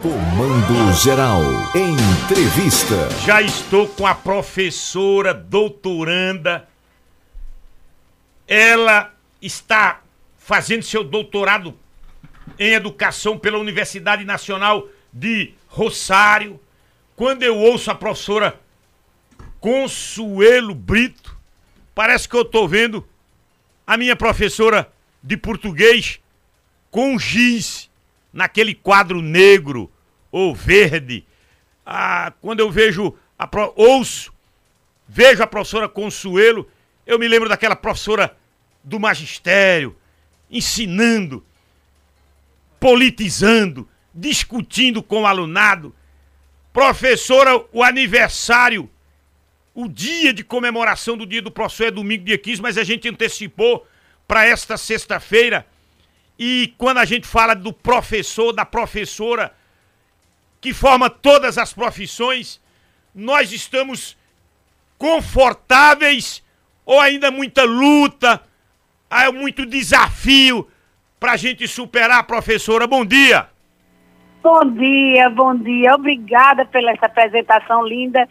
[0.00, 1.42] Comando Geral.
[1.74, 3.10] Entrevista.
[3.26, 6.68] Já estou com a professora doutoranda.
[8.46, 10.00] Ela está
[10.36, 11.76] fazendo seu doutorado
[12.60, 16.60] em educação pela Universidade Nacional de Rosário.
[17.16, 18.60] Quando eu ouço a professora
[19.58, 21.36] Consuelo Brito,
[21.92, 23.04] parece que eu estou vendo
[23.84, 26.20] a minha professora de português
[26.88, 27.87] com giz
[28.38, 29.90] naquele quadro negro
[30.30, 31.26] ou verde.
[31.84, 34.32] Ah, quando eu vejo, a ouço,
[35.08, 36.70] vejo a professora Consuelo,
[37.04, 38.36] eu me lembro daquela professora
[38.84, 39.96] do magistério,
[40.48, 41.44] ensinando,
[42.78, 45.92] politizando, discutindo com o alunado.
[46.72, 48.88] Professora, o aniversário,
[49.74, 53.08] o dia de comemoração do dia do professor é domingo, dia 15, mas a gente
[53.08, 53.84] antecipou
[54.28, 55.66] para esta sexta-feira
[56.38, 59.52] e quando a gente fala do professor, da professora,
[60.60, 62.60] que forma todas as profissões,
[63.14, 64.16] nós estamos
[64.96, 66.44] confortáveis
[66.84, 68.42] ou ainda muita luta,
[69.10, 70.68] há muito desafio
[71.18, 72.86] para a gente superar, professora?
[72.86, 73.48] Bom dia!
[74.40, 75.94] Bom dia, bom dia.
[75.94, 78.26] Obrigada pela essa apresentação linda.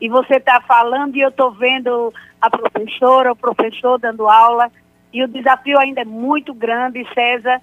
[0.00, 4.70] E você está falando e eu estou vendo a professora, o professor dando aula.
[5.12, 7.60] E o desafio ainda é muito grande, César.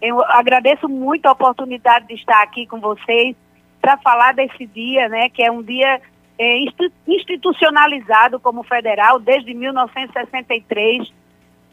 [0.00, 3.36] Eu agradeço muito a oportunidade de estar aqui com vocês
[3.80, 6.00] para falar desse dia, né, que é um dia
[6.38, 6.58] é,
[7.06, 11.12] institucionalizado como federal desde 1963.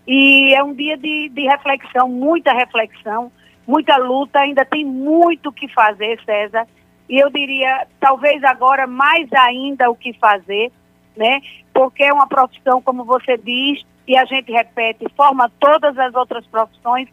[0.05, 3.31] E é um dia de, de reflexão, muita reflexão,
[3.65, 4.39] muita luta.
[4.39, 6.67] Ainda tem muito o que fazer, César.
[7.09, 10.71] E eu diria, talvez agora mais ainda o que fazer,
[11.15, 11.41] né?
[11.73, 16.45] Porque é uma profissão, como você diz, e a gente repete, forma todas as outras
[16.47, 17.07] profissões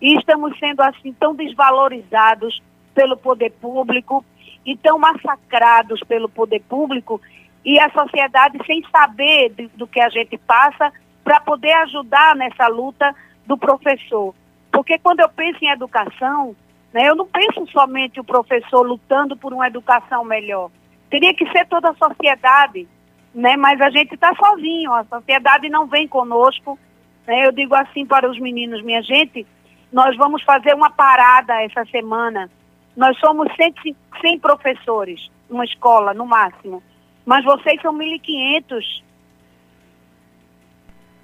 [0.00, 2.62] e estamos sendo assim tão desvalorizados
[2.94, 4.24] pelo poder público
[4.64, 7.20] e tão massacrados pelo poder público
[7.64, 10.92] e a sociedade sem saber de, do que a gente passa
[11.22, 13.14] para poder ajudar nessa luta
[13.46, 14.34] do professor.
[14.70, 16.54] Porque quando eu penso em educação,
[16.92, 20.70] né, eu não penso somente o professor lutando por uma educação melhor.
[21.08, 22.86] Teria que ser toda a sociedade
[23.34, 23.56] né?
[23.56, 26.78] Mas a gente está sozinho, a sociedade não vem conosco.
[27.26, 27.46] Né?
[27.46, 29.46] Eu digo assim para os meninos, minha gente,
[29.92, 32.50] nós vamos fazer uma parada essa semana.
[32.96, 36.82] Nós somos 100, 100 professores, uma escola no máximo,
[37.26, 39.02] mas vocês são 1.500.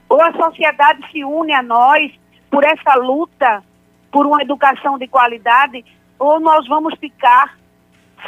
[0.08, 2.12] Ou a sociedade se une a nós
[2.50, 3.62] por essa luta
[4.10, 5.84] por uma educação de qualidade,
[6.18, 7.56] ou nós vamos ficar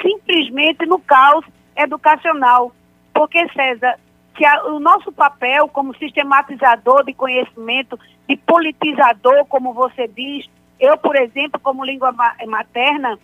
[0.01, 1.45] simplesmente no caos
[1.77, 2.73] educacional.
[3.23, 4.01] Porque, César,
[4.37, 7.97] se a, o nosso papel como sistematizador de conhecimento,
[8.29, 10.45] de politizador, como você diz,
[10.81, 12.13] eu, por exemplo, como língua
[12.49, 13.17] materna,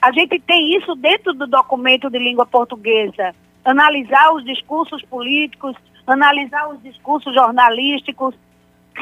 [0.00, 3.34] a gente tem isso dentro do documento de língua portuguesa.
[3.64, 5.74] Analisar os discursos políticos,
[6.06, 8.32] analisar os discursos jornalísticos.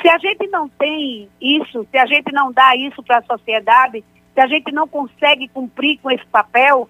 [0.01, 4.03] Se a gente não tem isso, se a gente não dá isso para a sociedade,
[4.33, 6.89] se a gente não consegue cumprir com esse papel,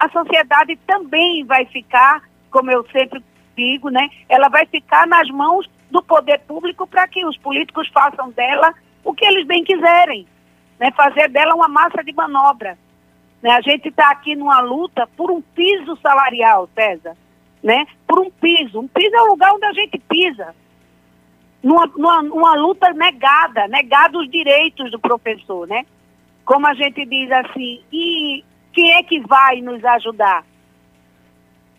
[0.00, 3.22] a sociedade também vai ficar como eu sempre
[3.56, 8.30] digo, né, ela vai ficar nas mãos do poder público para que os políticos façam
[8.30, 10.26] dela o que eles bem quiserem,
[10.78, 12.78] né, fazer dela uma massa de manobra.
[13.42, 13.50] Né?
[13.50, 17.16] A gente está aqui numa luta por um piso salarial, César,
[17.62, 17.86] né?
[18.06, 18.80] por um piso.
[18.80, 20.54] Um piso é o lugar onde a gente pisa.
[21.62, 25.84] Numa, numa, numa luta negada, negada os direitos do professor, né?
[26.44, 30.44] Como a gente diz assim, e quem é que vai nos ajudar?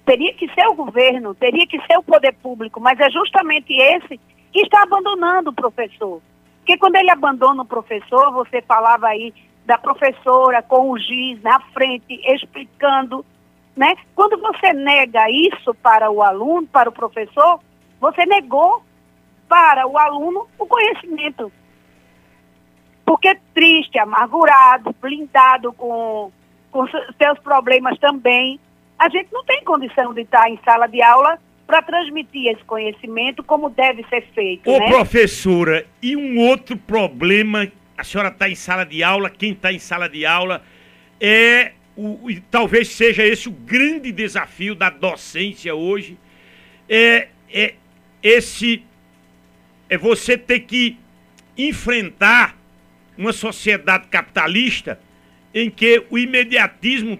[0.10, 4.20] Teria que ser o governo, teria que ser o poder público, mas é justamente esse
[4.52, 6.20] que está abandonando o professor.
[6.58, 9.32] Porque quando ele abandona o professor, você falava aí
[9.68, 13.24] da professora com o giz na frente, explicando,
[13.76, 13.94] né?
[14.16, 17.60] Quando você nega isso para o aluno, para o professor,
[18.02, 18.82] você negou
[19.48, 21.52] para o aluno o conhecimento.
[23.06, 26.32] Porque triste, amargurado, blindado com,
[26.72, 28.60] com seus problemas também,
[29.00, 33.42] a gente não tem condição de estar em sala de aula para transmitir esse conhecimento
[33.42, 34.70] como deve ser feito.
[34.70, 34.90] Ô, né?
[34.90, 39.80] professora, e um outro problema, a senhora está em sala de aula, quem está em
[39.80, 40.62] sala de aula,
[41.22, 46.18] é o, e talvez seja esse o grande desafio da docência hoje,
[46.90, 47.76] é, é
[48.22, 48.84] esse
[49.90, 50.98] é você ter que
[51.58, 52.58] enfrentar
[53.18, 55.00] uma sociedade capitalista
[55.54, 57.20] em que o imediatismo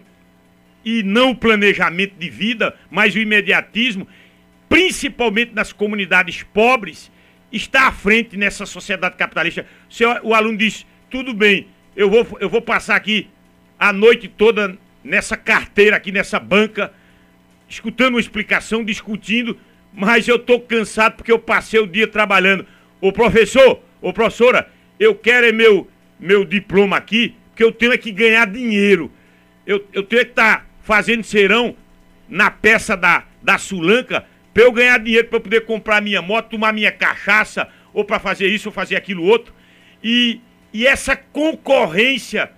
[0.84, 4.08] e não o planejamento de vida, mas o imediatismo,
[4.68, 7.12] principalmente nas comunidades pobres,
[7.52, 9.66] está à frente nessa sociedade capitalista.
[9.90, 13.28] Se o aluno diz, tudo bem, eu vou, eu vou passar aqui
[13.78, 16.94] a noite toda nessa carteira aqui, nessa banca,
[17.68, 19.58] escutando uma explicação, discutindo,
[19.94, 22.66] mas eu tô cansado porque eu passei o dia trabalhando.
[23.02, 25.88] Ô professor, ô professora, eu quero é meu,
[26.20, 29.12] meu diploma aqui, porque eu tenho é que ganhar dinheiro.
[29.66, 31.76] Eu, eu tenho que estar tá fazendo serão
[32.28, 36.74] na peça da, da Sulanca para eu ganhar dinheiro para poder comprar minha moto, tomar
[36.74, 39.54] minha cachaça, ou para fazer isso ou fazer aquilo outro.
[40.04, 40.42] E,
[40.74, 42.50] e essa concorrência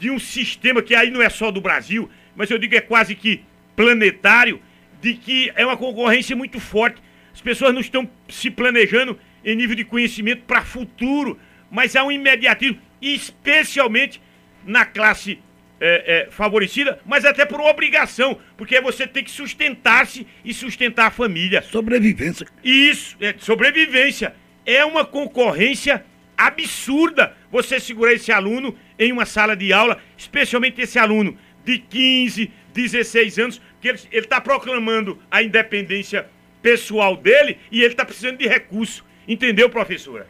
[0.00, 3.14] de um sistema que aí não é só do Brasil, mas eu digo é quase
[3.14, 3.44] que
[3.76, 4.60] planetário,
[5.00, 7.00] de que é uma concorrência muito forte.
[7.32, 11.38] As pessoas não estão se planejando em nível de conhecimento para futuro,
[11.70, 14.20] mas há um imediatismo, especialmente
[14.64, 15.38] na classe
[15.80, 21.06] é, é, favorecida, mas até por uma obrigação, porque você tem que sustentar-se e sustentar
[21.06, 21.62] a família.
[21.62, 22.46] Sobrevivência.
[22.62, 24.34] Isso, é sobrevivência.
[24.64, 26.04] É uma concorrência
[26.36, 32.50] absurda você segurar esse aluno em uma sala de aula, especialmente esse aluno de 15,
[32.72, 36.26] 16 anos, que ele está proclamando a independência
[36.62, 39.04] pessoal dele e ele está precisando de recurso.
[39.28, 40.26] Entendeu, professora?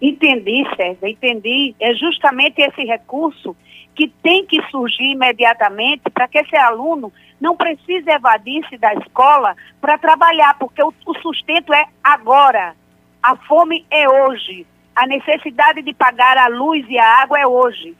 [0.00, 1.74] Entendi, César, entendi.
[1.80, 3.56] É justamente esse recurso
[3.96, 7.10] que tem que surgir imediatamente para que esse aluno
[7.40, 12.76] não precise evadir-se da escola para trabalhar, porque o, o sustento é agora.
[13.22, 14.66] A fome é hoje.
[14.94, 17.96] A necessidade de pagar a luz e a água é hoje.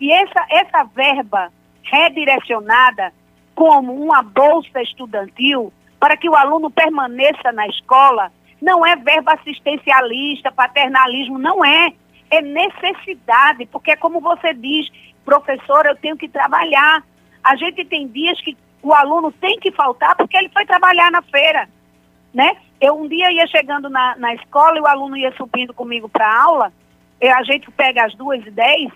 [0.00, 1.52] E essa, essa verba
[1.82, 3.12] redirecionada
[3.54, 10.52] como uma bolsa estudantil para que o aluno permaneça na escola não é verba assistencialista,
[10.52, 11.92] paternalismo, não é.
[12.30, 14.88] É necessidade, porque é como você diz,
[15.30, 17.04] professor, eu tenho que trabalhar.
[17.44, 21.22] A gente tem dias que o aluno tem que faltar porque ele foi trabalhar na
[21.22, 21.68] feira,
[22.34, 22.56] né?
[22.80, 26.42] Eu um dia ia chegando na, na escola e o aluno ia subindo comigo para
[26.42, 26.72] aula,
[27.22, 28.90] a gente pega as duas e dez,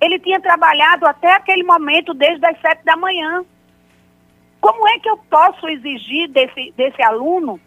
[0.00, 3.44] ele tinha trabalhado até aquele momento, desde as sete da manhã.
[4.60, 7.58] Como é que eu posso exigir desse, desse aluno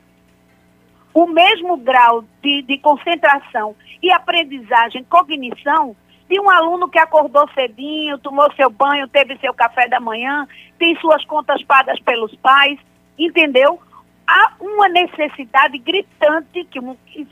[1.13, 5.95] o mesmo grau de, de concentração e aprendizagem, cognição,
[6.33, 10.47] de um aluno que acordou cedinho, tomou seu banho, teve seu café da manhã,
[10.80, 12.80] tem suas contas pagas pelos pais,
[13.18, 13.80] entendeu?
[14.27, 16.80] há uma necessidade gritante, que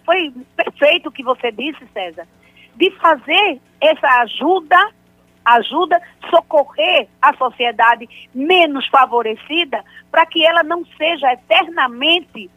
[0.06, 2.28] foi perfeito o que você disse, César,
[2.76, 4.92] de fazer essa ajuda,
[5.44, 12.50] ajuda, socorrer a sociedade menos favorecida, para que ela não seja eternamente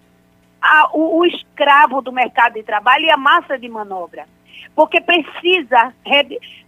[0.60, 4.26] a, o, o, escravo do mercado de trabalho e a massa de manobra.
[4.74, 5.94] Porque precisa.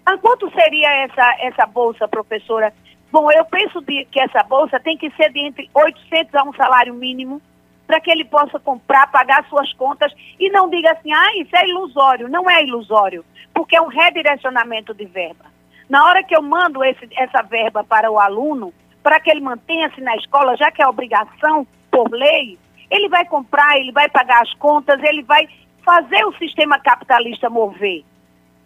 [0.04, 2.72] A quanto seria essa, essa bolsa, professora?
[3.10, 6.52] Bom, eu penso de, que essa bolsa tem que ser de entre 800 a um
[6.52, 7.40] salário mínimo
[7.86, 11.68] para que ele possa comprar, pagar suas contas e não diga assim, ah, isso é
[11.68, 12.28] ilusório.
[12.28, 13.24] Não é ilusório,
[13.54, 15.44] porque é um redirecionamento de verba.
[15.88, 20.00] Na hora que eu mando esse, essa verba para o aluno, para que ele mantenha-se
[20.00, 22.58] na escola, já que é obrigação por lei,
[22.90, 25.48] ele vai comprar, ele vai pagar as contas, ele vai
[25.86, 28.04] fazer o sistema capitalista mover.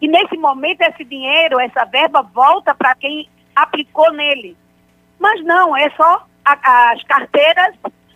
[0.01, 4.57] E nesse momento, esse dinheiro, essa verba volta para quem aplicou nele.
[5.19, 7.75] Mas não, é só a, as carteiras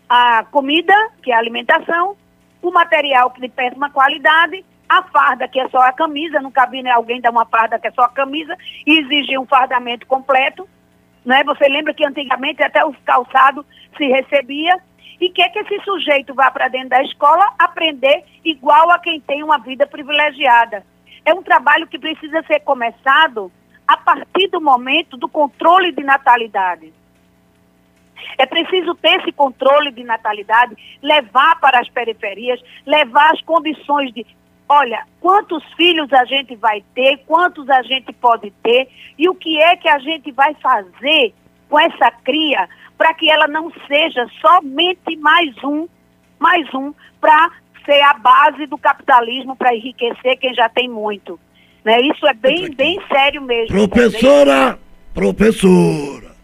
[0.10, 2.16] a comida, que é a alimentação,
[2.62, 6.82] o material que de péssima qualidade, a farda, que é só a camisa, não cabia
[6.84, 8.56] né, alguém dar uma farda que é só a camisa
[8.86, 10.68] e exigir um fardamento completo.
[11.24, 11.44] Né?
[11.44, 13.66] Você lembra que antigamente até os calçados
[13.98, 14.80] se recebia
[15.20, 19.44] e quer que esse sujeito vá para dentro da escola aprender igual a quem tem
[19.44, 20.86] uma vida privilegiada.
[21.24, 23.52] É um trabalho que precisa ser começado
[23.88, 26.94] a partir do momento do controle de natalidade.
[28.38, 34.26] É preciso ter esse controle de natalidade, levar para as periferias, levar as condições de,
[34.68, 39.62] olha, quantos filhos a gente vai ter, quantos a gente pode ter e o que
[39.62, 41.34] é que a gente vai fazer
[41.70, 45.88] com essa cria para que ela não seja somente mais um,
[46.40, 47.52] mais um, para
[47.86, 51.40] ser a base do capitalismo para enriquecer quem já tem muito.
[51.84, 52.02] Né?
[52.02, 53.68] Isso é bem, bem sério mesmo.
[53.68, 54.80] Professora,
[55.14, 56.36] professora,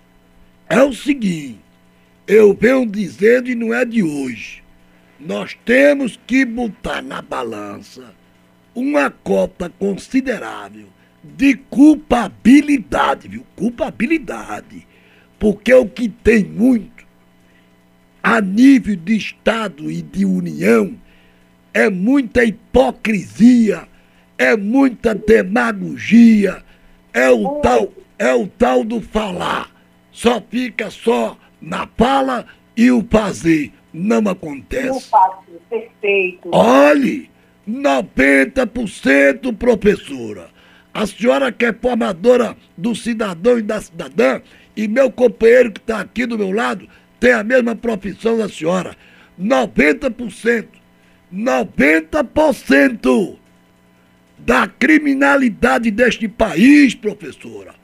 [0.70, 1.60] é o seguinte,
[2.27, 4.63] eu venho dizendo e não é de hoje.
[5.20, 8.13] Nós temos que botar na balança
[8.74, 10.88] uma cota considerável
[11.24, 13.46] de culpabilidade, viu?
[13.55, 14.88] Culpabilidade.
[15.41, 17.03] Porque o que tem muito
[18.21, 20.95] a nível de Estado e de União
[21.74, 23.88] é muita hipocrisia,
[24.38, 26.63] é muita demagogia,
[27.12, 29.71] é o tal, é o tal do falar.
[30.12, 32.45] Só fica só na fala
[32.77, 34.91] e o fazer não acontece.
[34.91, 36.50] O fazer, perfeito.
[36.51, 37.31] Olhe,
[37.67, 40.51] 90% professora.
[40.93, 44.39] A senhora que é formadora do cidadão e da cidadã
[44.75, 46.88] e meu companheiro que está aqui do meu lado
[47.20, 48.96] tem a mesma profissão da senhora.
[49.40, 50.68] 90%,
[51.34, 53.38] 90%
[54.38, 57.75] da criminalidade deste país, professora,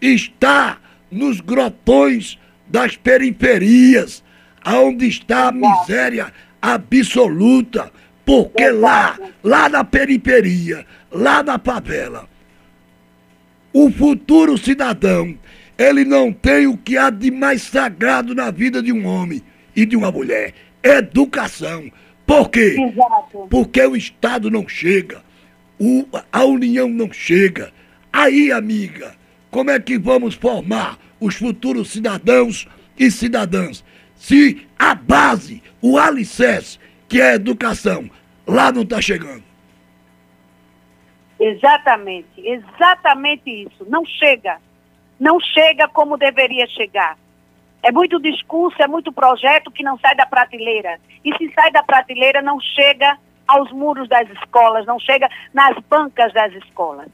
[0.00, 0.78] está
[1.10, 4.22] nos grotões das periferias,
[4.62, 7.90] aonde está a miséria absoluta,
[8.24, 12.28] porque lá, lá na periferia, lá na favela,
[13.72, 15.36] o futuro cidadão,
[15.78, 19.40] ele não tem o que há de mais sagrado na vida de um homem
[19.76, 21.90] e de uma mulher: educação.
[22.26, 22.76] Por quê?
[22.78, 23.46] Exato.
[23.48, 25.22] Porque o Estado não chega,
[25.78, 27.72] o, a União não chega.
[28.12, 29.14] Aí, amiga,
[29.50, 32.68] como é que vamos formar os futuros cidadãos
[32.98, 33.84] e cidadãs
[34.16, 38.10] se a base, o alicerce, que é a educação,
[38.46, 39.44] lá não está chegando?
[41.38, 43.86] Exatamente, exatamente isso.
[43.88, 44.58] Não chega.
[45.18, 47.16] Não chega como deveria chegar.
[47.82, 50.98] É muito discurso, é muito projeto que não sai da prateleira.
[51.24, 56.32] E se sai da prateleira, não chega aos muros das escolas, não chega nas bancas
[56.32, 57.08] das escolas.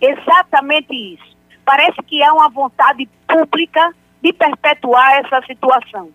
[0.00, 1.36] Exatamente isso.
[1.64, 6.10] Parece que há uma vontade pública de perpetuar essa situação.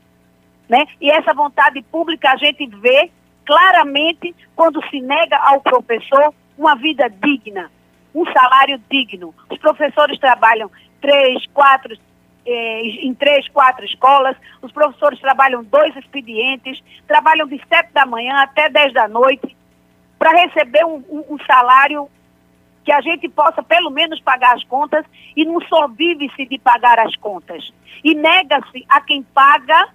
[0.67, 0.85] Né?
[0.99, 3.11] E essa vontade pública a gente vê
[3.45, 7.71] claramente quando se nega ao professor uma vida digna,
[8.13, 9.33] um salário digno.
[9.49, 10.69] Os professores trabalham
[11.01, 11.97] três, quatro,
[12.45, 18.35] eh, em três, quatro escolas, os professores trabalham dois expedientes, trabalham de sete da manhã
[18.41, 19.55] até dez da noite,
[20.17, 22.09] para receber um, um, um salário
[22.83, 26.99] que a gente possa pelo menos pagar as contas e não só vive-se de pagar
[26.99, 27.71] as contas.
[28.03, 29.89] E nega-se a quem paga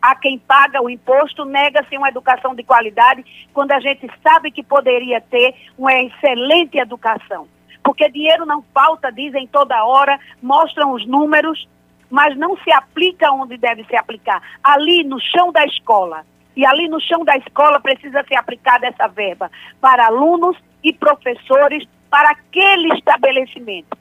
[0.00, 4.62] a quem paga o imposto, nega-se uma educação de qualidade, quando a gente sabe que
[4.62, 7.48] poderia ter uma excelente educação.
[7.86, 11.68] Porque dinheiro não falta, dizem toda hora, mostram os números,
[12.10, 14.42] mas não se aplica onde deve se aplicar.
[14.60, 16.26] Ali no chão da escola.
[16.56, 21.86] E ali no chão da escola precisa ser aplicada essa verba para alunos e professores
[22.10, 23.96] para aquele estabelecimento.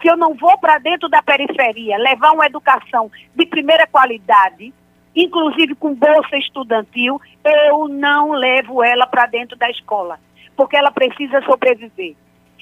[0.00, 4.72] Se eu não vou para dentro da periferia levar uma educação de primeira qualidade,
[5.16, 10.20] inclusive com bolsa estudantil, eu não levo ela para dentro da escola,
[10.56, 12.14] porque ela precisa sobreviver.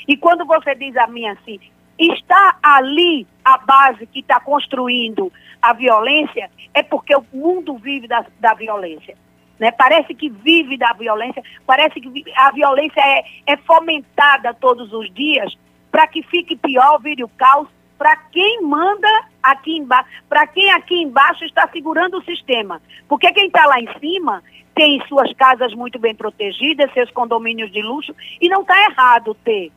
[0.07, 1.61] E quando você diz a mim assim,
[1.99, 8.25] está ali a base que está construindo a violência, é porque o mundo vive da,
[8.41, 9.17] da violência.
[9.59, 9.71] Né?
[9.71, 15.55] Parece que vive da violência, parece que a violência é, é fomentada todos os dias
[15.91, 17.69] para que fique pior, vire o caos
[17.99, 19.09] para quem manda
[19.41, 22.83] aqui embaixo, para quem aqui embaixo está segurando o sistema.
[23.09, 24.43] Porque quem está lá em cima
[24.75, 29.71] tem suas casas muito bem protegidas, seus condomínios de luxo, e não está errado ter.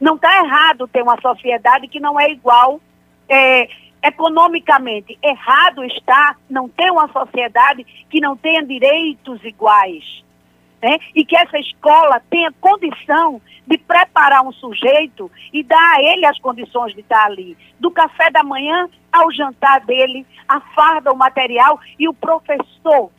[0.00, 2.80] Não está errado ter uma sociedade que não é igual
[3.28, 3.68] é,
[4.02, 5.18] economicamente.
[5.22, 10.24] Errado está não ter uma sociedade que não tenha direitos iguais
[10.82, 10.98] né?
[11.14, 16.38] e que essa escola tenha condição de preparar um sujeito e dar a ele as
[16.40, 17.56] condições de estar ali.
[17.78, 23.10] Do café da manhã ao jantar dele, a farda, o material e o professor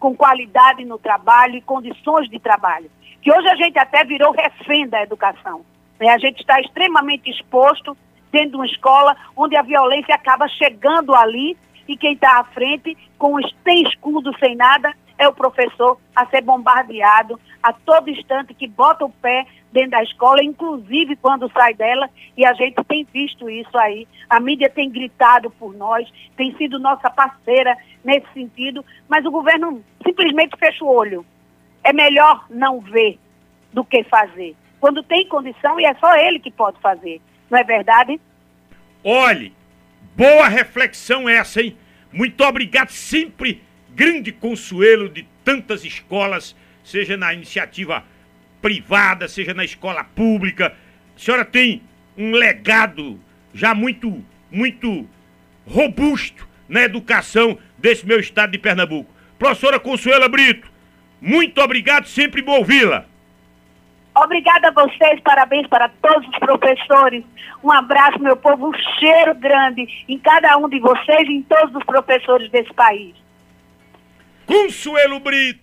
[0.00, 2.90] com qualidade no trabalho e condições de trabalho.
[3.20, 5.64] Que hoje a gente até virou refém da educação.
[5.98, 6.08] Né?
[6.10, 7.96] A gente está extremamente exposto
[8.30, 12.96] dentro de uma escola onde a violência acaba chegando ali e quem está à frente,
[13.16, 18.68] com sem escudo, sem nada, é o professor a ser bombardeado a todo instante que
[18.68, 23.50] bota o pé dentro da escola, inclusive quando sai dela, e a gente tem visto
[23.50, 24.06] isso aí.
[24.28, 29.82] A mídia tem gritado por nós, tem sido nossa parceira nesse sentido, mas o governo
[30.06, 31.26] simplesmente fecha o olho.
[31.82, 33.18] É melhor não ver
[33.72, 34.54] do que fazer.
[34.80, 37.20] Quando tem condição, e é só ele que pode fazer,
[37.50, 38.20] não é verdade?
[39.02, 39.52] Olhe,
[40.16, 41.76] boa reflexão essa, hein?
[42.12, 46.54] Muito obrigado sempre grande consuelo de tantas escolas,
[46.84, 48.04] seja na iniciativa
[48.62, 50.74] privada, seja na escola pública.
[51.16, 51.82] A senhora tem
[52.16, 53.18] um legado
[53.52, 55.08] já muito, muito
[55.66, 59.12] robusto na educação desse meu estado de Pernambuco.
[59.38, 60.70] Professora Consuela Brito,
[61.20, 63.06] muito obrigado, sempre bom ouvi-la.
[64.24, 67.24] Obrigada a vocês, parabéns para todos os professores.
[67.62, 71.74] Um abraço, meu povo, um cheiro grande em cada um de vocês e em todos
[71.74, 73.14] os professores desse país.
[74.46, 75.58] Consuelo Brito.